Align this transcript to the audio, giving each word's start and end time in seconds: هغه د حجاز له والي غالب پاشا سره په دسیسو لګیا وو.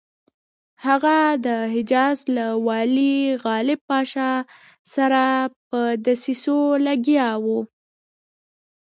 هغه 0.85 1.17
د 1.45 1.47
حجاز 1.73 2.17
له 2.35 2.47
والي 2.67 3.17
غالب 3.45 3.79
پاشا 3.89 4.31
سره 4.95 5.23
په 5.67 5.79
دسیسو 6.05 6.59
لګیا 6.87 7.29
وو. 7.43 7.59